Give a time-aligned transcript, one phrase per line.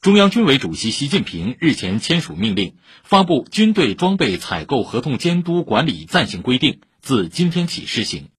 [0.00, 8.26] 中央军委主席习近平日前签署命令发布军队装备采购合同监督管理暂行规定自今天起施行。